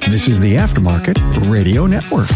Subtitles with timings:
[0.00, 2.28] This is the Aftermarket Radio Network.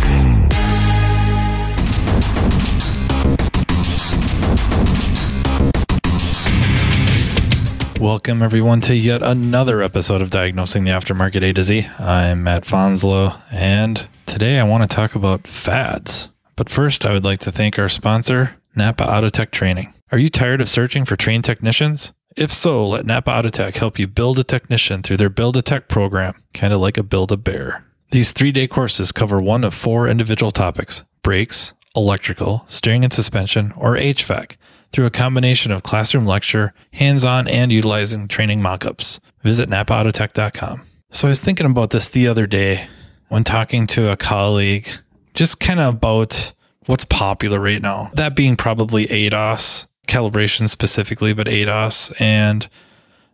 [8.00, 11.86] Welcome, everyone, to yet another episode of Diagnosing the Aftermarket A to Z.
[11.98, 16.28] I'm Matt Fanslow, and today I want to talk about fads.
[16.56, 19.94] But first, I would like to thank our sponsor, Napa Auto Tech Training.
[20.12, 22.12] Are you tired of searching for trained technicians?
[22.36, 25.88] If so, let Napa Autotech help you build a technician through their Build a Tech
[25.88, 27.86] program, kind of like a Build a Bear.
[28.10, 33.72] These three day courses cover one of four individual topics brakes, electrical, steering and suspension,
[33.74, 34.56] or HVAC
[34.92, 39.18] through a combination of classroom lecture, hands on, and utilizing training mockups.
[39.42, 40.82] Visit napaautotech.com.
[41.12, 42.86] So I was thinking about this the other day
[43.28, 44.86] when talking to a colleague,
[45.32, 46.52] just kind of about
[46.84, 48.10] what's popular right now.
[48.12, 52.68] That being probably ADAS, calibration specifically, but ADAS and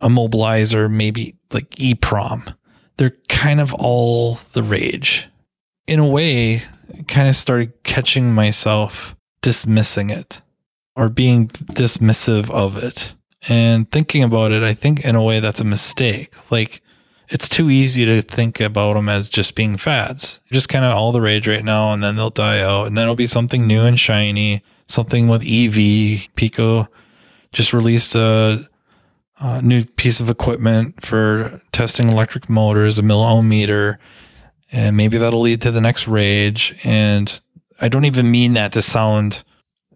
[0.01, 2.55] immobilizer, maybe like EEPROM.
[2.97, 5.27] They're kind of all the rage.
[5.87, 6.63] In a way,
[6.97, 10.41] I kind of started catching myself dismissing it
[10.95, 13.13] or being dismissive of it.
[13.49, 16.33] And thinking about it, I think in a way that's a mistake.
[16.49, 16.81] Like
[17.29, 20.39] it's too easy to think about them as just being fads.
[20.51, 23.03] Just kind of all the rage right now, and then they'll die out, and then
[23.03, 26.27] it'll be something new and shiny, something with EV.
[26.35, 26.87] Pico
[27.51, 28.67] just released a,
[29.39, 33.99] a new piece of equipment for testing electric motors, a milliohm meter,
[34.71, 36.75] and maybe that'll lead to the next rage.
[36.83, 37.41] And
[37.79, 39.43] I don't even mean that to sound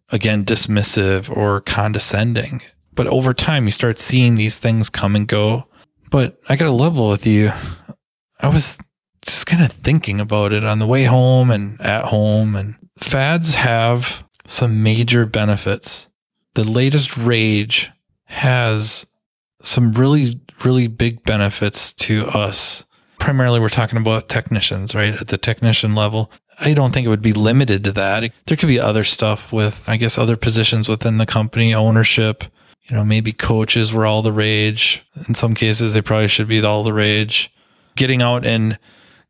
[0.09, 2.61] again dismissive or condescending.
[2.93, 5.67] But over time, you start seeing these things come and go.
[6.09, 7.51] But I got to level with you.
[8.39, 8.77] I was
[9.21, 12.55] just kind of thinking about it on the way home and at home.
[12.55, 16.07] And fads have some major benefits.
[16.55, 17.91] The latest rage
[18.25, 19.05] has
[19.61, 22.83] some really, really big benefits to us.
[23.19, 25.13] Primarily, we're talking about technicians, right?
[25.13, 26.31] At the technician level.
[26.59, 28.31] I don't think it would be limited to that.
[28.47, 32.45] There could be other stuff with, I guess, other positions within the company, ownership,
[32.87, 35.05] you know, maybe coaches were all the rage.
[35.27, 37.51] In some cases, they probably should be all the rage.
[37.95, 38.79] Getting out and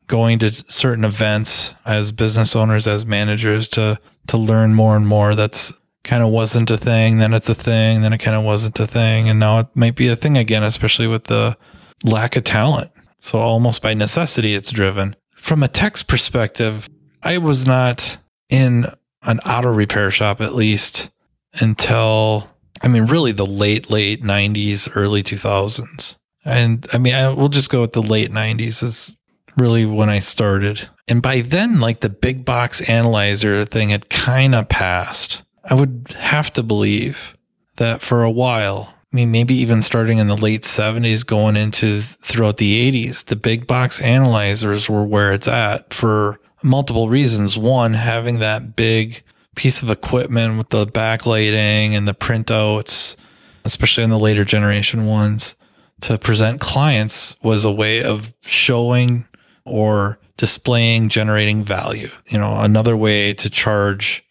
[0.08, 5.36] going to certain events as business owners, as managers to, to learn more and more.
[5.36, 5.74] That's
[6.04, 7.18] kind of wasn't a thing.
[7.18, 8.02] Then it's a thing.
[8.02, 9.30] Then it kind of wasn't a thing.
[9.30, 11.58] And now it might be a thing again, especially with the
[12.04, 12.92] lack of talent.
[13.20, 15.16] So almost by necessity, it's driven.
[15.36, 16.90] From a text perspective,
[17.22, 18.18] I was not
[18.50, 18.86] in
[19.24, 21.10] an auto repair shop at least
[21.54, 22.50] until,
[22.82, 26.16] I mean, really the late, late 90s, early 2000s.
[26.46, 29.17] And I mean, I, we'll just go with the late 90s is
[29.58, 30.88] really when I started.
[31.08, 35.42] And by then, like the big box analyzer thing had kind of passed.
[35.64, 37.36] I would have to believe
[37.78, 42.02] that for a while, I mean, maybe even starting in the late 70s, going into
[42.02, 47.58] throughout the 80s, the big box analyzers were where it's at for multiple reasons.
[47.58, 49.24] One, having that big
[49.56, 53.16] piece of equipment with the backlighting and the printouts,
[53.66, 55.56] especially in the later generation ones,
[56.02, 59.28] to present clients was a way of showing
[59.68, 62.10] or displaying, generating value.
[62.28, 64.24] You know, another way to charge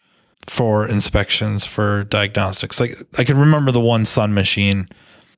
[0.45, 2.79] for inspections for diagnostics.
[2.79, 4.87] Like I can remember the one Sun machine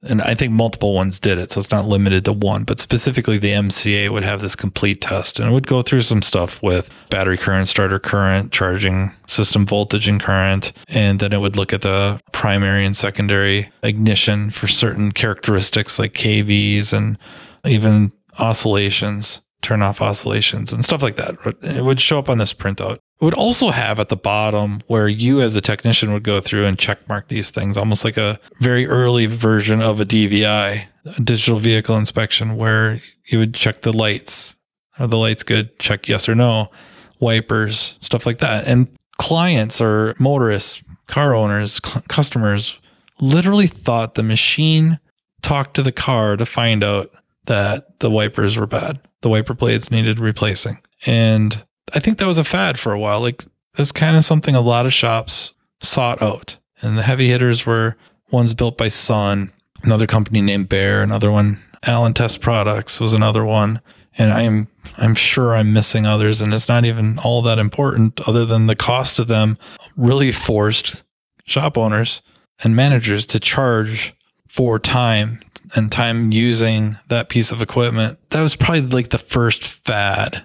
[0.01, 2.63] and I think multiple ones did it, so it's not limited to one.
[2.63, 6.21] But specifically, the MCA would have this complete test, and it would go through some
[6.21, 11.57] stuff with battery current, starter current, charging system voltage and current, and then it would
[11.57, 17.17] look at the primary and secondary ignition for certain characteristics like KVs and
[17.65, 21.35] even oscillations, turn off oscillations and stuff like that.
[21.61, 22.95] It would show up on this printout.
[22.95, 26.65] It would also have at the bottom where you as a technician would go through
[26.65, 31.21] and check mark these things, almost like a very early version of a DVI, a
[31.21, 34.53] digital vehicle inspection, where you would check the lights.
[34.97, 35.77] Are the lights good?
[35.79, 36.71] Check yes or no.
[37.19, 38.65] Wipers, stuff like that.
[38.65, 38.87] And
[39.17, 42.79] clients or motorists, car owners, c- customers
[43.19, 44.99] literally thought the machine
[45.41, 47.11] talked to the car to find out
[47.49, 49.01] that the wipers were bad.
[49.21, 50.77] The wiper blades needed replacing.
[51.07, 51.65] And
[51.95, 53.19] I think that was a fad for a while.
[53.19, 53.43] Like
[53.73, 56.57] that's kind of something a lot of shops sought out.
[56.81, 57.97] And the heavy hitters were
[58.29, 59.51] ones built by Sun,
[59.83, 63.81] another company named Bear, another one, Allen Test Products was another one.
[64.15, 68.21] And I am, I'm sure I'm missing others and it's not even all that important
[68.27, 69.57] other than the cost of them
[69.97, 71.03] really forced
[71.45, 72.21] shop owners
[72.63, 74.13] and managers to charge
[74.47, 75.39] for time
[75.75, 78.19] and time using that piece of equipment.
[78.31, 80.43] That was probably like the first fad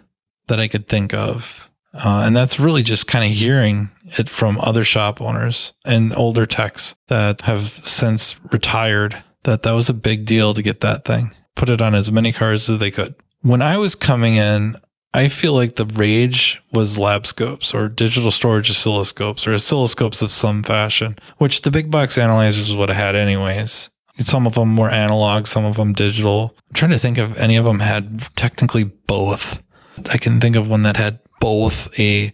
[0.49, 1.71] that I could think of.
[1.95, 6.45] Uh, and that's really just kind of hearing it from other shop owners and older
[6.45, 11.33] techs that have since retired that that was a big deal to get that thing,
[11.55, 13.15] put it on as many cars as they could.
[13.43, 14.77] when I was coming in,
[15.13, 20.33] I feel like the rage was lab scopes or digital storage oscilloscopes or oscilloscopes of
[20.33, 23.91] some fashion, which the big box analyzers would have had anyways.
[24.19, 26.55] Some of them were analog, some of them digital.
[26.69, 29.63] I'm trying to think if any of them had technically both.
[30.11, 32.33] I can think of one that had both a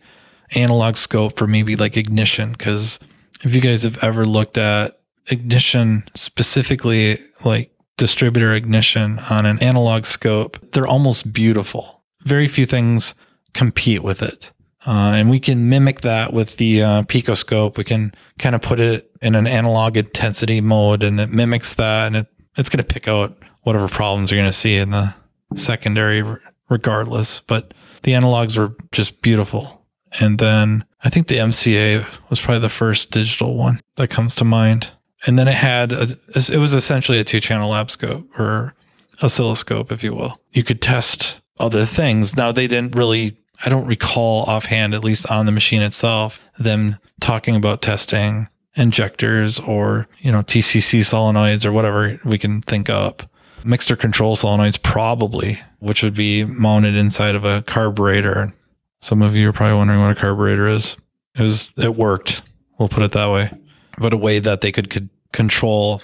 [0.52, 2.54] analog scope for maybe like ignition.
[2.54, 2.98] Cause
[3.42, 10.04] if you guys have ever looked at ignition specifically, like distributor ignition on an analog
[10.04, 12.02] scope, they're almost beautiful.
[12.22, 13.14] Very few things
[13.54, 14.52] compete with it.
[14.86, 17.76] Uh, and we can mimic that with the uh, picoscope.
[17.76, 22.06] We can kind of put it in an analog intensity mode and it mimics that
[22.06, 25.14] and it, it's going to pick out whatever problems you're going to see in the
[25.54, 26.24] secondary
[26.68, 27.40] regardless.
[27.40, 29.86] But the analogs were just beautiful.
[30.18, 34.44] And then I think the MCA was probably the first digital one that comes to
[34.44, 34.90] mind.
[35.26, 38.74] And then it had, a, it was essentially a two channel lab scope or
[39.22, 40.40] oscilloscope, if you will.
[40.50, 42.36] You could test other things.
[42.36, 46.98] Now they didn't really, I don't recall offhand, at least on the machine itself, them
[47.20, 53.22] talking about testing injectors or, you know, TCC solenoids or whatever we can think up.
[53.62, 58.54] Mixer control solenoids, probably, which would be mounted inside of a carburetor.
[59.00, 60.96] Some of you are probably wondering what a carburetor is.
[61.36, 62.42] It was, it worked.
[62.78, 63.50] We'll put it that way,
[63.98, 66.00] but a way that they could, could control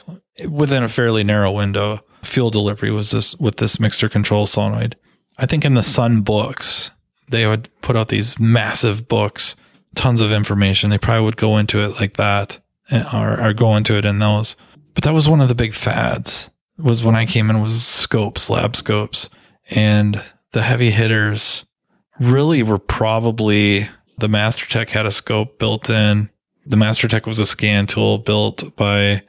[0.50, 4.96] within a fairly narrow window fuel delivery was this with this mixer control solenoid.
[5.38, 6.90] I think in the Sun books,
[7.30, 9.56] they would put out these massive books,
[9.94, 10.90] tons of information.
[10.90, 12.58] They probably would go into it like that
[12.90, 14.56] eh, or, or go into it in those.
[14.94, 18.50] But that was one of the big fads was when I came in was scopes,
[18.50, 19.30] lab scopes.
[19.70, 21.64] And the heavy hitters
[22.20, 23.88] really were probably
[24.18, 26.30] the Mastertech had a scope built in.
[26.64, 29.22] The Mastertech was a scan tool built by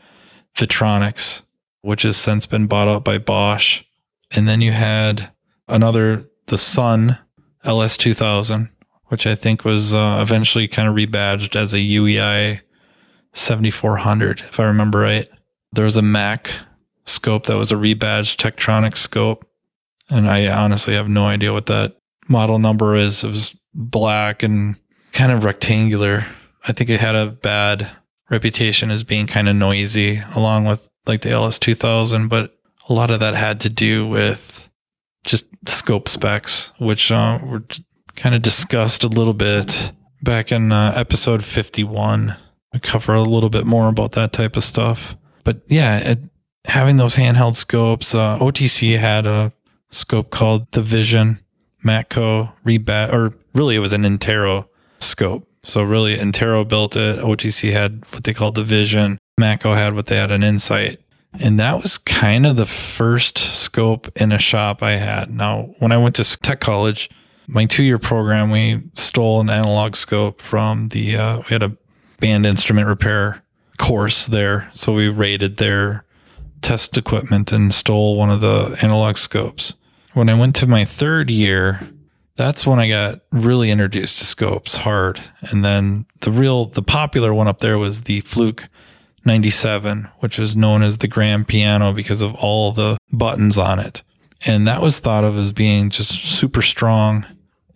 [0.56, 1.44] Vetronix,
[1.82, 3.84] which has since been bought out by Bosch.
[4.32, 5.32] And then you had
[5.68, 7.18] another, the Sun
[7.68, 8.70] LS2000,
[9.08, 12.62] which I think was uh, eventually kind of rebadged as a UEI
[13.34, 15.30] 7400, if I remember right.
[15.74, 16.52] There was a Mac
[17.06, 19.46] scope that was a rebadged Tektronix scope.
[20.10, 21.98] And I honestly have no idea what that
[22.30, 23.24] model number is.
[23.24, 24.78] It was black and
[25.12, 26.26] kind of rectangular.
[26.68, 27.92] I think it had a bad
[28.30, 32.58] reputation as being kind of noisy along with like the LS2000, but
[32.90, 34.57] a lot of that had to do with
[35.28, 37.64] just scope specs, which uh, were
[38.16, 39.92] kind of discussed a little bit
[40.24, 42.36] back in uh, episode 51.
[42.74, 45.16] We cover a little bit more about that type of stuff.
[45.44, 46.20] But yeah, it,
[46.66, 49.54] having those handheld scopes, uh, OTC had a
[49.90, 51.40] scope called the Vision
[51.86, 54.68] Matco Rebat, or really it was an Intero
[55.00, 55.48] scope.
[55.64, 57.20] So really Intero built it.
[57.20, 59.18] OTC had what they called the Vision.
[59.40, 61.00] Matco had what they had an Insight.
[61.40, 65.30] And that was kind of the first scope in a shop I had.
[65.30, 67.10] Now, when I went to tech college,
[67.48, 71.78] my two year program, we stole an analog scope from the, uh, we had a
[72.20, 73.44] band instrument repair
[73.78, 74.70] course there.
[74.74, 76.04] So we raided their
[76.62, 79.76] test equipment and stole one of the analog scopes.
[80.14, 81.88] When I went to my third year,
[82.36, 85.22] that's when I got really introduced to scopes hard.
[85.42, 88.68] And then the real, the popular one up there was the Fluke
[89.28, 94.02] 97, which is known as the grand piano because of all the buttons on it.
[94.46, 97.26] And that was thought of as being just super strong.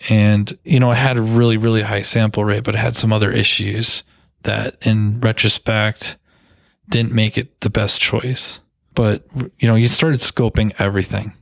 [0.09, 3.13] And, you know, it had a really, really high sample rate, but it had some
[3.13, 4.03] other issues
[4.43, 6.17] that in retrospect
[6.89, 8.59] didn't make it the best choice.
[8.95, 9.23] But,
[9.57, 11.33] you know, you started scoping everything,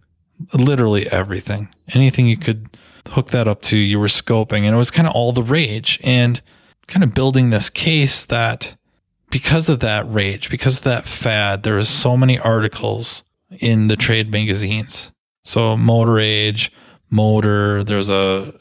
[0.54, 2.68] literally everything, anything you could
[3.10, 6.00] hook that up to, you were scoping and it was kind of all the rage
[6.04, 6.42] and
[6.88, 8.76] kind of building this case that
[9.30, 13.24] because of that rage, because of that fad, there is so many articles
[13.60, 15.12] in the trade magazines.
[15.44, 16.72] So Motor Age,
[17.10, 18.54] Motor, there's a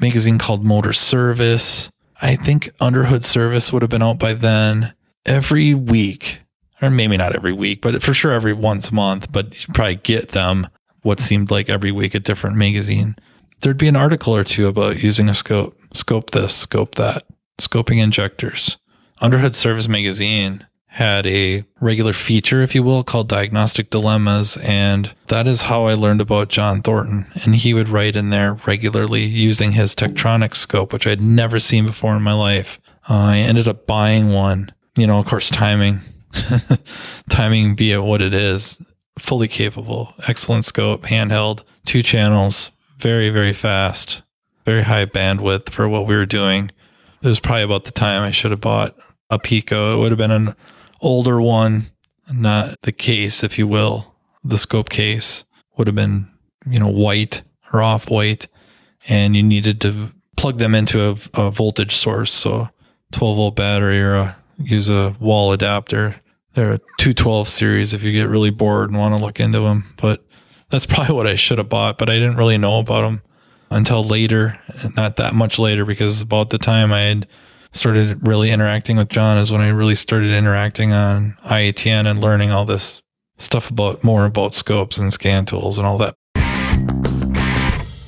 [0.00, 1.90] magazine called Motor Service.
[2.20, 4.94] I think Underhood Service would have been out by then.
[5.26, 6.40] Every week,
[6.80, 9.96] or maybe not every week, but for sure every once a month, but you probably
[9.96, 10.68] get them
[11.02, 13.16] what seemed like every week a different magazine.
[13.60, 17.24] There'd be an article or two about using a scope, scope this, scope that,
[17.60, 18.78] scoping injectors.
[19.20, 20.66] Underhood Service Magazine
[20.98, 24.56] had a regular feature, if you will, called Diagnostic Dilemmas.
[24.58, 27.26] And that is how I learned about John Thornton.
[27.44, 31.86] And he would write in there regularly using his Tektronix scope, which I'd never seen
[31.86, 32.80] before in my life.
[33.08, 36.00] Uh, I ended up buying one, you know, of course, timing,
[37.28, 38.82] timing be it what it is,
[39.18, 44.22] fully capable, excellent scope, handheld, two channels, very, very fast,
[44.64, 46.70] very high bandwidth for what we were doing.
[47.22, 48.96] It was probably about the time I should have bought
[49.30, 49.96] a Pico.
[49.96, 50.54] It would have been an
[51.00, 51.90] older one,
[52.32, 54.14] not the case, if you will.
[54.44, 55.44] The scope case
[55.76, 56.28] would have been
[56.70, 57.42] you know, white
[57.72, 58.46] or off white,
[59.08, 62.32] and you needed to plug them into a, a voltage source.
[62.32, 62.68] So
[63.12, 66.16] 12 volt battery or a, use a wall adapter.
[66.54, 69.94] They're a 212 series if you get really bored and want to look into them.
[70.00, 70.24] But
[70.70, 73.22] that's probably what I should have bought, but I didn't really know about them
[73.70, 74.58] until later,
[74.96, 77.28] not that much later, because about the time I had
[77.72, 82.50] started really interacting with John is when I really started interacting on IATN and learning
[82.50, 83.02] all this
[83.36, 86.14] stuff about more about scopes and scan tools and all that.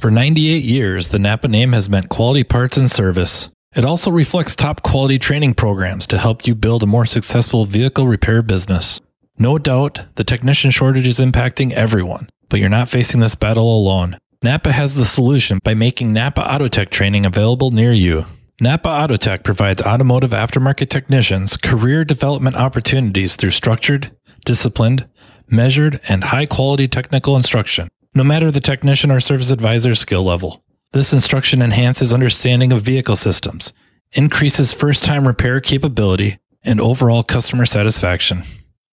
[0.00, 3.50] For 98 years, the Napa name has meant quality parts and service.
[3.76, 8.06] It also reflects top quality training programs to help you build a more successful vehicle
[8.06, 9.00] repair business.
[9.38, 14.18] No doubt, the technician shortage is impacting everyone, but you're not facing this battle alone.
[14.42, 18.24] Napa has the solution by making Napa Autotech training available near you.
[18.62, 24.14] Napa Autotech provides automotive aftermarket technicians career development opportunities through structured,
[24.44, 25.08] disciplined,
[25.48, 30.62] measured, and high quality technical instruction, no matter the technician or service advisor skill level.
[30.92, 33.72] This instruction enhances understanding of vehicle systems,
[34.12, 38.42] increases first time repair capability, and overall customer satisfaction.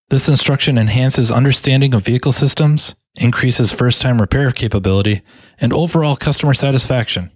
[0.10, 5.24] This instruction enhances understanding of vehicle systems, increases first time repair capability,
[5.60, 7.32] and overall customer satisfaction.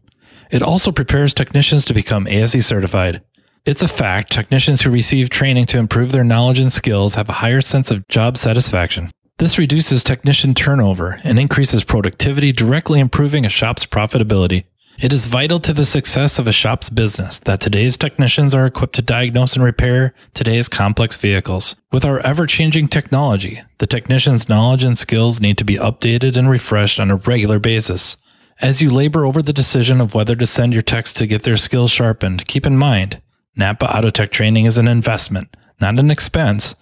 [0.52, 3.22] It also prepares technicians to become ASE certified.
[3.66, 7.34] It's a fact technicians who receive training to improve their knowledge and skills have a
[7.34, 9.12] higher sense of job satisfaction.
[9.38, 14.66] This reduces technician turnover and increases productivity, directly improving a shop's profitability.
[15.00, 18.96] It is vital to the success of a shop's business that today's technicians are equipped
[18.96, 21.76] to diagnose and repair today's complex vehicles.
[21.92, 26.50] With our ever changing technology, the technician's knowledge and skills need to be updated and
[26.50, 28.18] refreshed on a regular basis.
[28.62, 31.58] As you labor over the decision of whether to send your techs to get their
[31.58, 33.20] skills sharpened, keep in mind,
[33.56, 36.76] Napa Autotech training is an investment, not an expense,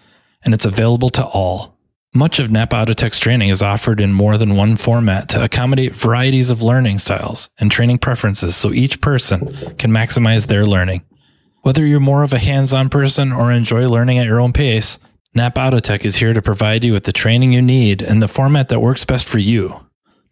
[0.43, 1.79] and it's available to all.
[2.13, 6.49] Much of Napa Autotech's training is offered in more than one format to accommodate varieties
[6.49, 9.45] of learning styles and training preferences so each person
[9.77, 11.01] can maximize their learning.
[11.61, 14.99] Whether you're more of a hands-on person or enjoy learning at your own pace,
[15.33, 18.67] Napa Autotech is here to provide you with the training you need in the format
[18.67, 19.79] that works best for you.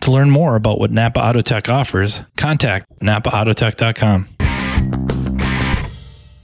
[0.01, 4.27] To learn more about what Napa Autotech offers, contact napaautotech.com.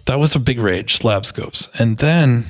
[0.05, 1.69] That was a big rage, slab scopes.
[1.79, 2.45] And then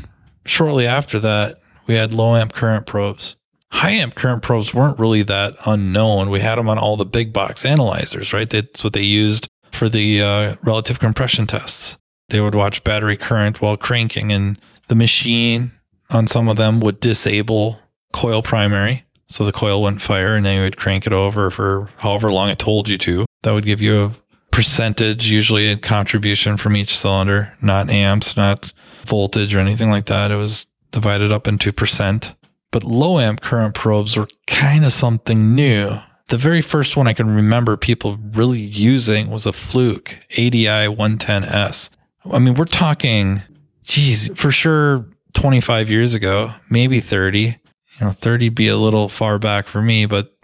[0.46, 3.36] shortly after that, we had low amp current probes.
[3.72, 6.30] High amp current probes weren't really that unknown.
[6.30, 8.50] We had them on all the big box analyzers, right?
[8.50, 11.98] That's what they used for the uh, relative compression tests.
[12.30, 15.72] They would watch battery current while cranking, and the machine
[16.10, 17.80] on some of them would disable
[18.12, 21.90] coil primary so the coil wouldn't fire and then you would crank it over for
[21.98, 23.26] however long it told you to.
[23.42, 24.12] That would give you a
[24.52, 28.72] percentage, usually a contribution from each cylinder, not amps, not
[29.06, 30.30] voltage or anything like that.
[30.30, 32.36] It was divided up into percent.
[32.70, 35.98] But low amp current probes were kind of something new.
[36.28, 41.90] The very first one I can remember people really using was a Fluke 80i 110S.
[42.32, 43.42] I mean, we're talking,
[43.84, 47.58] geez, for sure 25 years ago, maybe 30
[48.00, 50.36] you know, 30 be a little far back for me, but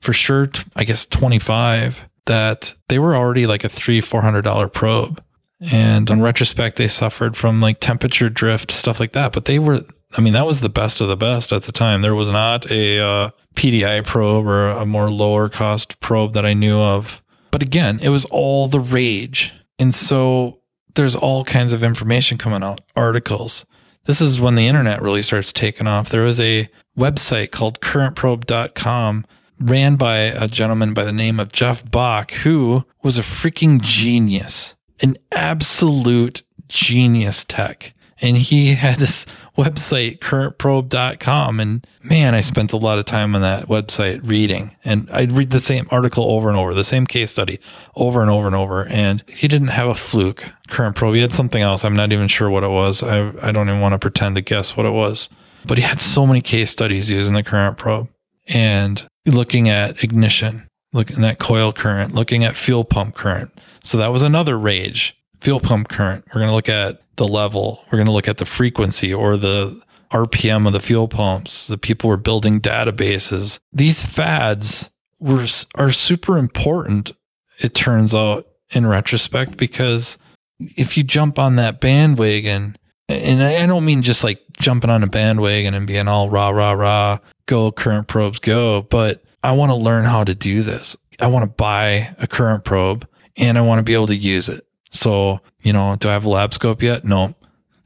[0.00, 5.22] for sure, I guess 25 that they were already like a three, $400 probe.
[5.60, 9.32] And in retrospect, they suffered from like temperature drift, stuff like that.
[9.32, 9.80] But they were,
[10.16, 12.02] I mean, that was the best of the best at the time.
[12.02, 16.52] There was not a uh, PDI probe or a more lower cost probe that I
[16.52, 17.22] knew of.
[17.50, 19.52] But again, it was all the rage.
[19.78, 20.60] And so
[20.94, 23.64] there's all kinds of information coming out, articles.
[24.04, 26.08] This is when the internet really starts taking off.
[26.08, 29.24] There was a website called currentprobe.com
[29.60, 34.74] ran by a gentleman by the name of Jeff Bach, who was a freaking genius,
[35.00, 37.94] an absolute genius tech.
[38.20, 39.26] And he had this
[39.56, 41.60] website, currentprobe.com.
[41.60, 44.74] And man, I spent a lot of time on that website reading.
[44.84, 47.60] And I'd read the same article over and over, the same case study
[47.94, 48.86] over and over and over.
[48.86, 51.14] And he didn't have a fluke current probe.
[51.14, 51.84] He had something else.
[51.84, 53.04] I'm not even sure what it was.
[53.04, 55.28] I, I don't even want to pretend to guess what it was.
[55.68, 58.08] But he had so many case studies using the current probe
[58.48, 63.50] and looking at ignition, looking at coil current, looking at fuel pump current.
[63.84, 65.14] So that was another rage.
[65.42, 66.24] Fuel pump current.
[66.28, 67.84] We're going to look at the level.
[67.86, 71.68] We're going to look at the frequency or the RPM of the fuel pumps.
[71.68, 73.60] The people were building databases.
[73.70, 74.88] These fads
[75.20, 77.12] were are super important.
[77.60, 80.16] It turns out in retrospect because
[80.58, 82.77] if you jump on that bandwagon
[83.08, 86.72] and I don't mean just like jumping on a bandwagon and being all rah, rah,
[86.72, 90.96] rah, go current probes, go, but I want to learn how to do this.
[91.20, 94.48] I want to buy a current probe and I want to be able to use
[94.48, 94.66] it.
[94.90, 97.04] So, you know, do I have a lab scope yet?
[97.04, 97.34] No.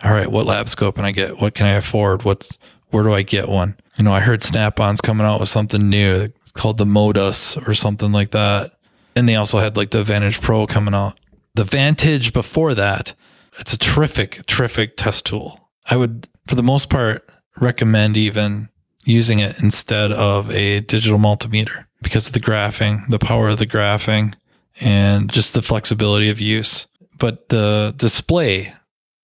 [0.03, 0.31] All right.
[0.31, 1.41] What lab scope can I get?
[1.41, 2.25] What can I afford?
[2.25, 2.59] What's,
[2.91, 3.77] where do I get one?
[3.97, 6.29] You know, I heard Snap on's coming out with something new.
[6.55, 8.75] called the Modis or something like that.
[9.15, 11.19] And they also had like the Vantage Pro coming out.
[11.55, 13.15] The Vantage before that,
[13.59, 15.71] it's a terrific, terrific test tool.
[15.89, 17.29] I would, for the most part,
[17.61, 18.69] recommend even
[19.05, 23.67] using it instead of a digital multimeter because of the graphing, the power of the
[23.67, 24.35] graphing,
[24.81, 26.87] and just the flexibility of use.
[27.19, 28.75] But the display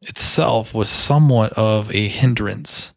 [0.03, 2.93] itself was somewhat of a hindrance.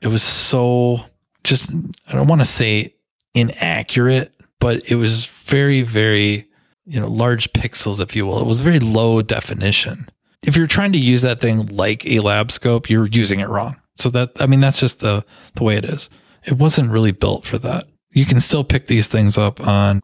[0.00, 1.04] It was so
[1.44, 1.70] just,
[2.08, 2.94] I don't want to say
[3.34, 6.48] inaccurate, but it was very, very,
[6.86, 8.40] you know, large pixels, if you will.
[8.40, 10.08] It was very low definition.
[10.46, 13.76] If you're trying to use that thing like a lab scope, you're using it wrong.
[13.96, 15.24] So that, I mean, that's just the,
[15.54, 16.08] the way it is.
[16.44, 17.86] It wasn't really built for that.
[18.12, 20.02] You can still pick these things up on,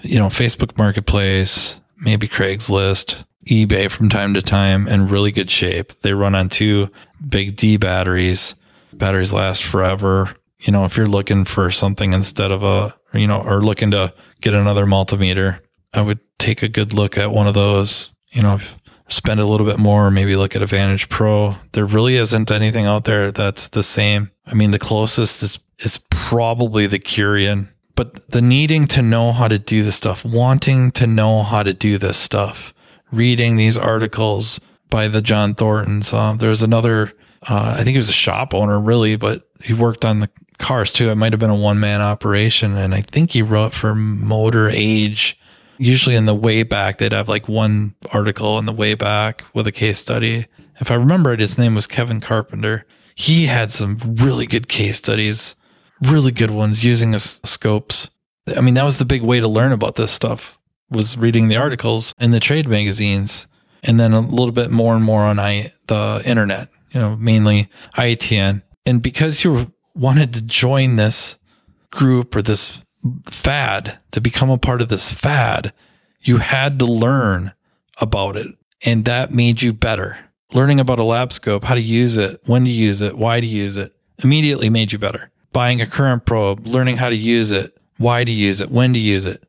[0.00, 6.00] you know, Facebook Marketplace, maybe Craigslist, eBay from time to time in really good shape.
[6.00, 6.90] They run on two
[7.28, 8.54] big D batteries.
[8.92, 10.34] Batteries last forever.
[10.60, 14.14] You know, if you're looking for something instead of a, you know, or looking to
[14.40, 15.58] get another multimeter,
[15.92, 18.12] I would take a good look at one of those.
[18.30, 18.60] You know,
[19.12, 21.56] spend a little bit more, maybe look at a Vantage Pro.
[21.72, 24.30] There really isn't anything out there that's the same.
[24.46, 29.48] I mean, the closest is is probably the Curian, but the needing to know how
[29.48, 32.72] to do this stuff, wanting to know how to do this stuff,
[33.10, 36.12] reading these articles by the John Thorntons.
[36.12, 37.12] Um, there's another,
[37.48, 40.92] uh, I think he was a shop owner really, but he worked on the cars
[40.92, 41.10] too.
[41.10, 42.76] It might have been a one man operation.
[42.76, 45.38] And I think he wrote for Motor Age.
[45.82, 49.66] Usually in the way back, they'd have like one article in the way back with
[49.66, 50.46] a case study.
[50.80, 52.86] If I remember it, his name was Kevin Carpenter.
[53.16, 55.56] He had some really good case studies,
[56.00, 58.10] really good ones using scopes.
[58.56, 60.56] I mean, that was the big way to learn about this stuff
[60.88, 63.48] was reading the articles in the trade magazines
[63.82, 67.68] and then a little bit more and more on I, the internet, you know, mainly
[67.96, 68.62] IATN.
[68.86, 71.38] And because you wanted to join this
[71.90, 72.82] group or this
[73.26, 75.72] fad to become a part of this fad,
[76.20, 77.52] you had to learn
[78.00, 78.48] about it.
[78.84, 80.18] And that made you better.
[80.52, 83.46] Learning about a lab scope, how to use it, when to use it, why to
[83.46, 85.30] use it, immediately made you better.
[85.52, 88.98] Buying a current probe, learning how to use it, why to use it, when to
[88.98, 89.44] use it,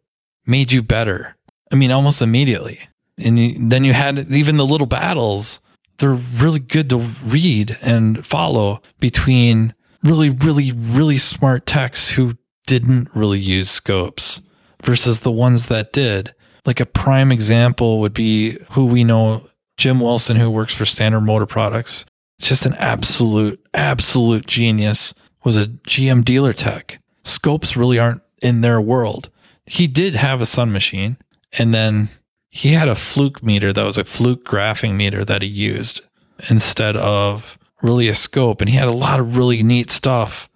[0.45, 1.35] made you better.
[1.71, 2.79] I mean, almost immediately.
[3.17, 5.59] And you, then you had even the little battles.
[5.97, 9.73] They're really good to read and follow between
[10.03, 12.35] really, really, really smart techs who
[12.79, 14.41] didn't really use scopes
[14.81, 16.33] versus the ones that did.
[16.65, 21.21] Like a prime example would be who we know, Jim Wilson, who works for Standard
[21.21, 22.03] Motor Products.
[22.41, 26.99] Just an absolute, absolute genius, was a GM dealer tech.
[27.23, 29.29] Scopes really aren't in their world.
[29.67, 31.17] He did have a Sun machine,
[31.59, 32.09] and then
[32.49, 36.01] he had a fluke meter that was a fluke graphing meter that he used
[36.49, 38.61] instead of really a scope.
[38.61, 40.49] And he had a lot of really neat stuff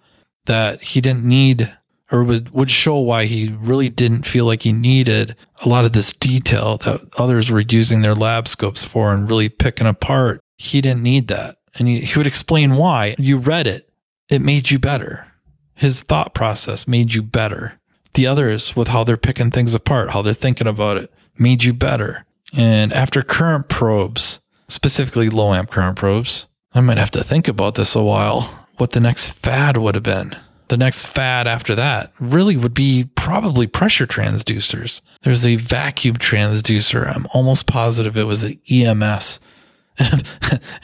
[0.46, 1.77] that he didn't need
[2.10, 5.92] or would, would show why he really didn't feel like he needed a lot of
[5.92, 10.40] this detail that others were using their lab scopes for and really picking apart.
[10.56, 11.58] He didn't need that.
[11.78, 13.14] And he, he would explain why.
[13.18, 13.90] You read it.
[14.28, 15.26] It made you better.
[15.74, 17.78] His thought process made you better
[18.14, 21.72] the others with how they're picking things apart, how they're thinking about it, made you
[21.72, 22.26] better.
[22.52, 27.76] And after current probes, specifically low amp current probes, I might have to think about
[27.76, 30.36] this a while, what the next fad would have been.
[30.68, 35.00] The next fad after that really would be probably pressure transducers.
[35.22, 37.06] There's a vacuum transducer.
[37.06, 39.40] I'm almost positive it was an EMS.
[39.98, 40.22] and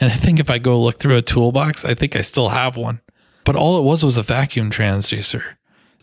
[0.01, 3.01] I think if I go look through a toolbox, I think I still have one.
[3.43, 5.55] But all it was was a vacuum transducer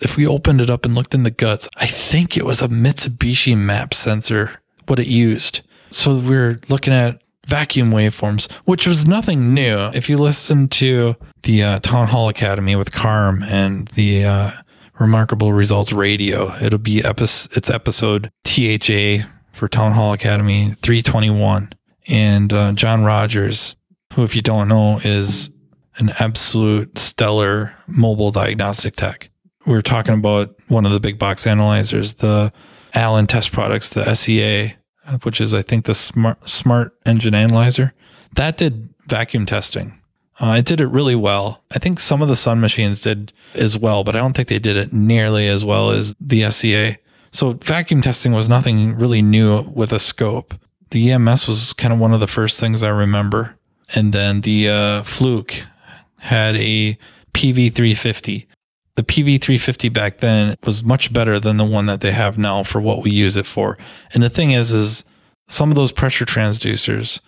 [0.02, 2.68] if we opened it up and looked in the guts, I think it was a
[2.68, 5.62] Mitsubishi map sensor, what it used.
[5.90, 9.90] So we're looking at vacuum waveforms, which was nothing new.
[9.94, 14.50] If you listen to the uh, Town Hall Academy with Carm and the uh,
[14.98, 21.72] Remarkable Results Radio, it'll be episode, it's episode THA for Town Hall Academy 321.
[22.08, 23.76] And uh, John Rogers,
[24.14, 25.50] who, if you don't know, is
[25.96, 29.30] an absolute stellar mobile diagnostic tech
[29.66, 32.52] we were talking about one of the big box analyzers, the
[32.94, 34.74] Allen test products, the SEA,
[35.22, 37.94] which is, I think, the smart, smart engine analyzer.
[38.34, 39.98] That did vacuum testing.
[40.42, 41.62] Uh, it did it really well.
[41.70, 44.58] I think some of the Sun machines did as well, but I don't think they
[44.58, 46.96] did it nearly as well as the SEA.
[47.30, 50.54] So vacuum testing was nothing really new with a scope.
[50.90, 53.54] The EMS was kind of one of the first things I remember.
[53.94, 55.62] And then the uh, Fluke
[56.18, 56.98] had a
[57.32, 58.46] PV350
[58.96, 62.80] the PV350 back then was much better than the one that they have now for
[62.80, 63.78] what we use it for.
[64.12, 65.04] And the thing is, is
[65.48, 67.20] some of those pressure transducers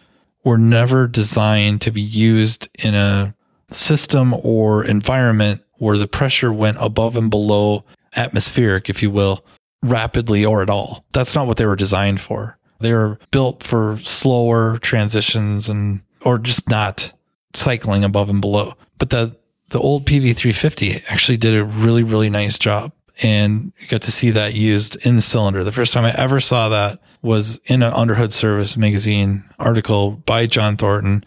[0.45, 3.35] were never designed to be used in a
[3.71, 9.45] system or environment where the pressure went above and below atmospheric, if you will,
[9.83, 11.05] rapidly or at all.
[11.13, 12.59] That's not what they were designed for.
[12.81, 17.13] They were built for slower transitions and or just not
[17.55, 18.75] cycling above and below.
[18.99, 19.37] But the
[19.71, 24.55] the old PV350 actually did a really really nice job and got to see that
[24.55, 25.65] used in cylinder.
[25.65, 30.47] The first time I ever saw that was in an underhood service magazine article by
[30.47, 31.25] John Thornton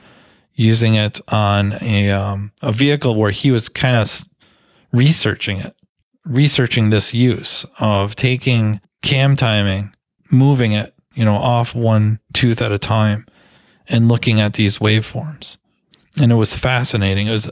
[0.54, 4.24] using it on a um, a vehicle where he was kind of
[4.94, 5.76] researching it,
[6.24, 9.94] researching this use of taking cam timing,
[10.32, 13.26] moving it, you know, off one tooth at a time
[13.90, 15.58] and looking at these waveforms.
[16.22, 17.28] And it was fascinating.
[17.28, 17.52] It was,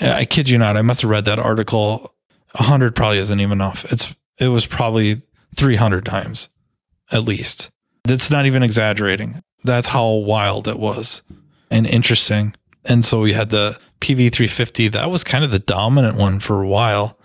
[0.00, 2.14] I kid you not, I must have read that article.
[2.54, 3.84] A hundred probably isn't even enough.
[3.92, 5.22] It's, it was probably
[5.54, 6.48] 300 times
[7.10, 7.70] at least.
[8.04, 9.42] That's not even exaggerating.
[9.64, 11.22] That's how wild it was
[11.70, 12.54] and interesting.
[12.84, 14.92] And so we had the PV350.
[14.92, 17.18] That was kind of the dominant one for a while.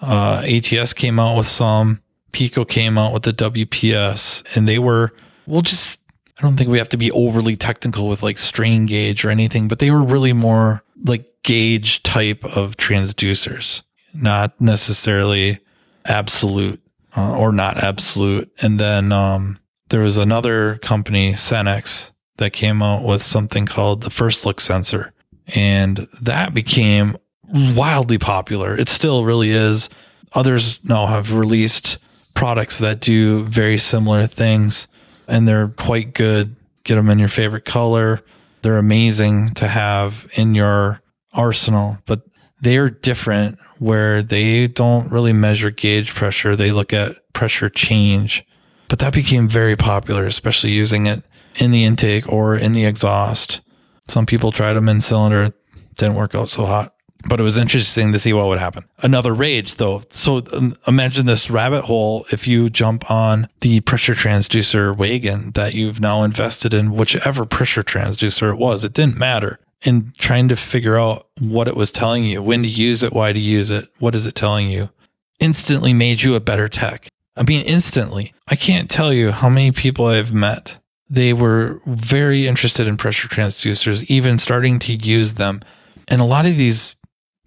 [0.00, 2.00] Uh, ATS came out with some.
[2.32, 5.14] Pico came out with the WPS, and they were,
[5.46, 6.00] well, just,
[6.38, 9.68] I don't think we have to be overly technical with like strain gauge or anything,
[9.68, 15.60] but they were really more like gauge type of transducers, not necessarily
[16.04, 16.80] absolute
[17.16, 18.50] uh, or not absolute.
[18.60, 24.10] And then um, there was another company, Senx, that came out with something called the
[24.10, 25.12] first look sensor.
[25.54, 27.16] And that became
[27.48, 28.76] wildly popular.
[28.76, 29.88] It still really is.
[30.32, 31.98] Others now have released
[32.34, 34.88] products that do very similar things
[35.26, 36.56] and they're quite good.
[36.84, 38.22] Get them in your favorite color.
[38.62, 41.00] They're amazing to have in your
[41.32, 42.22] arsenal, but
[42.66, 46.56] they are different where they don't really measure gauge pressure.
[46.56, 48.44] They look at pressure change,
[48.88, 51.22] but that became very popular, especially using it
[51.60, 53.60] in the intake or in the exhaust.
[54.08, 55.52] Some people tried them in cylinder,
[55.94, 56.92] didn't work out so hot.
[57.28, 58.84] But it was interesting to see what would happen.
[58.98, 60.02] Another rage, though.
[60.10, 65.74] So um, imagine this rabbit hole if you jump on the pressure transducer wagon that
[65.74, 68.84] you've now invested in, whichever pressure transducer it was.
[68.84, 69.58] It didn't matter.
[69.86, 73.32] In trying to figure out what it was telling you, when to use it, why
[73.32, 74.90] to use it, what is it telling you,
[75.38, 77.08] instantly made you a better tech.
[77.36, 78.34] I mean, instantly.
[78.48, 83.28] I can't tell you how many people I've met they were very interested in pressure
[83.28, 85.60] transducers, even starting to use them.
[86.08, 86.96] And a lot of these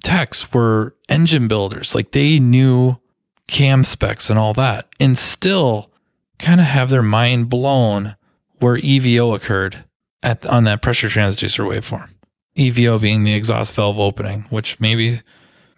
[0.04, 2.98] techs were engine builders, like they knew
[3.48, 5.92] cam specs and all that, and still
[6.38, 8.16] kind of have their mind blown
[8.60, 9.84] where EVO occurred
[10.24, 12.10] at on that pressure transducer waveform.
[12.60, 15.22] EVO being the exhaust valve opening, which maybe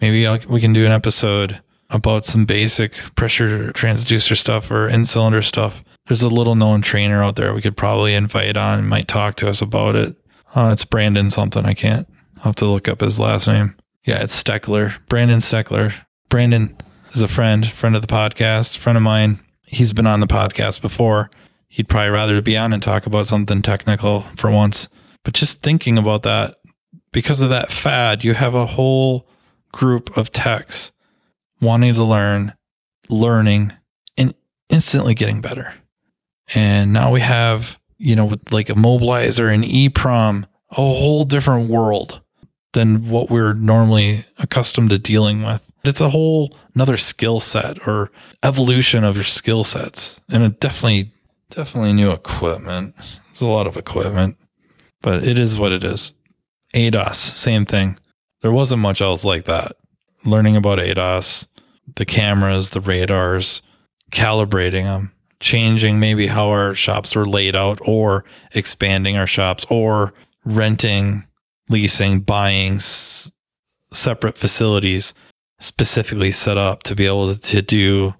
[0.01, 5.41] maybe we can do an episode about some basic pressure transducer stuff or in cylinder
[5.41, 9.07] stuff there's a little known trainer out there we could probably invite on and might
[9.07, 10.15] talk to us about it.
[10.53, 11.65] Uh, it's Brandon something.
[11.65, 12.07] I can't.
[12.37, 13.75] I'll have to look up his last name.
[14.05, 14.97] Yeah, it's Steckler.
[15.07, 15.93] Brandon Steckler.
[16.27, 16.75] Brandon
[17.11, 19.39] is a friend, friend of the podcast, friend of mine.
[19.63, 21.29] He's been on the podcast before.
[21.69, 24.89] He'd probably rather be on and talk about something technical for once.
[25.23, 26.57] But just thinking about that,
[27.11, 29.27] because of that fad, you have a whole
[29.71, 30.91] group of techs
[31.59, 32.53] wanting to learn,
[33.09, 33.73] learning,
[34.17, 34.33] and
[34.69, 35.73] instantly getting better.
[36.53, 42.21] And now we have, you know, with like immobilizer and EEPROM, a whole different world
[42.73, 45.65] than what we're normally accustomed to dealing with.
[45.83, 48.11] It's a whole another skill set or
[48.43, 50.19] evolution of your skill sets.
[50.29, 51.11] And it definitely,
[51.49, 52.95] definitely new equipment.
[53.27, 54.37] There's a lot of equipment,
[55.01, 56.13] but it is what it is.
[56.73, 57.97] ADAS, same thing.
[58.41, 59.73] There wasn't much else like that.
[60.25, 61.45] Learning about ADAS,
[61.95, 63.61] the cameras, the radars,
[64.11, 70.13] calibrating them, changing maybe how our shops were laid out or expanding our shops or
[70.45, 71.25] renting,
[71.69, 73.31] leasing, buying s-
[73.91, 75.13] separate facilities
[75.59, 78.15] specifically set up to be able to do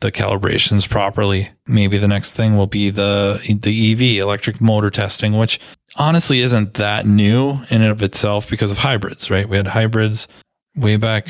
[0.00, 1.50] the calibrations properly.
[1.66, 5.58] Maybe the next thing will be the the EV electric motor testing, which
[5.96, 9.48] honestly isn't that new in and of itself because of hybrids, right?
[9.48, 10.28] We had hybrids
[10.76, 11.28] way back,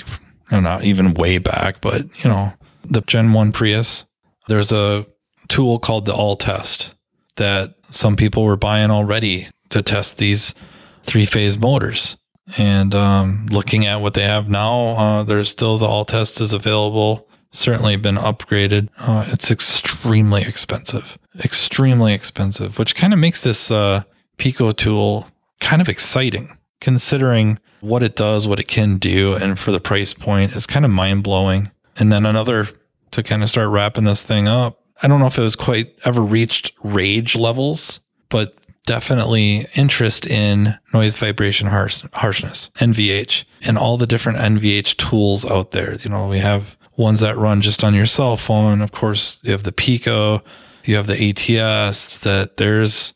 [0.50, 2.52] no, not even way back, but you know,
[2.84, 4.04] the Gen 1 Prius.
[4.48, 5.06] There's a
[5.48, 6.94] tool called the all test
[7.36, 10.54] that some people were buying already to test these
[11.02, 12.16] three phase motors.
[12.58, 16.52] And um, looking at what they have now, uh, there's still the all test is
[16.52, 17.26] available.
[17.52, 18.88] Certainly been upgraded.
[18.98, 24.02] Uh, it's extremely expensive, extremely expensive, which kind of makes this uh,
[24.36, 25.28] Pico tool
[25.60, 30.12] kind of exciting considering what it does, what it can do, and for the price
[30.12, 31.70] point, it's kind of mind blowing.
[31.96, 32.68] And then another
[33.12, 35.94] to kind of start wrapping this thing up I don't know if it was quite
[36.04, 43.96] ever reached rage levels, but definitely interest in noise vibration harsh, harshness, NVH, and all
[43.96, 45.94] the different NVH tools out there.
[45.94, 48.80] You know, we have ones that run just on your cell phone.
[48.80, 50.42] Of course, you have the Pico,
[50.84, 53.14] you have the ATS, that there's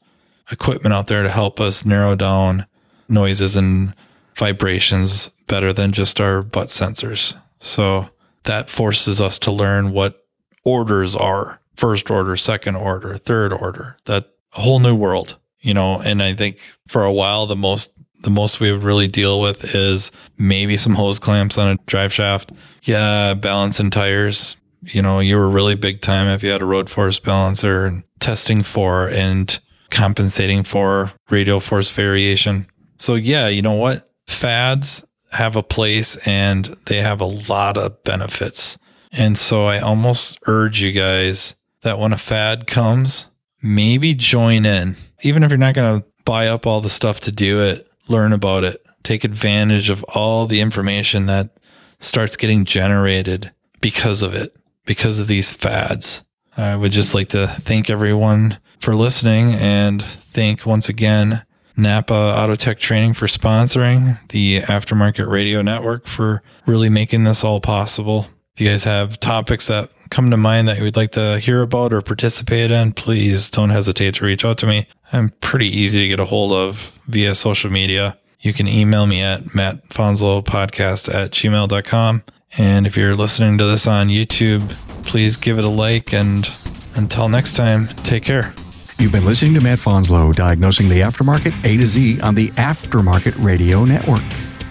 [0.50, 2.66] equipment out there to help us narrow down
[3.08, 3.94] noises and
[4.36, 7.34] vibrations better than just our butt sensors.
[7.60, 8.08] So
[8.44, 10.24] that forces us to learn what
[10.64, 16.22] orders are first order, second order, third order, that whole new world, you know, and
[16.22, 20.10] I think for a while, the most the most we would really deal with is
[20.36, 22.50] maybe some hose clamps on a drive shaft.
[22.82, 24.56] Yeah, balancing tires.
[24.82, 28.02] You know, you were really big time if you had a road force balancer and
[28.18, 32.66] testing for and compensating for radial force variation.
[32.98, 34.10] So yeah, you know what?
[34.26, 38.78] Fads have a place and they have a lot of benefits.
[39.12, 43.26] And so I almost urge you guys that when a fad comes,
[43.62, 44.96] maybe join in.
[45.22, 48.32] Even if you're not going to buy up all the stuff to do it, learn
[48.32, 51.56] about it, take advantage of all the information that
[51.98, 56.22] starts getting generated because of it, because of these fads.
[56.56, 61.42] I would just like to thank everyone for listening and thank once again
[61.76, 67.60] Napa Auto Tech Training for sponsoring the Aftermarket Radio Network for really making this all
[67.60, 68.26] possible.
[68.54, 71.62] If you guys have topics that come to mind that you would like to hear
[71.62, 74.88] about or participate in, please don't hesitate to reach out to me.
[75.12, 78.18] I'm pretty easy to get a hold of via social media.
[78.40, 82.22] You can email me at mattfanslowpodcast at gmail.com.
[82.56, 84.68] And if you're listening to this on YouTube,
[85.04, 86.12] please give it a like.
[86.12, 86.48] And
[86.96, 88.52] until next time, take care.
[88.98, 93.40] You've been listening to Matt Fanslow diagnosing the aftermarket A to Z on the Aftermarket
[93.42, 94.24] Radio Network.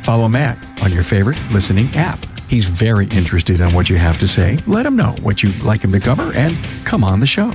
[0.04, 2.20] Follow Matt on your favorite listening app.
[2.50, 4.60] He's very interested in what you have to say.
[4.68, 7.54] Let him know what you'd like him to cover and come on the show.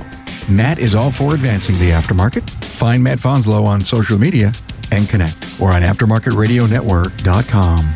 [0.49, 2.49] Matt is all for advancing the aftermarket.
[2.65, 4.51] Find Matt Fanslow on social media
[4.91, 7.95] and connect or on aftermarketradionetwork.com.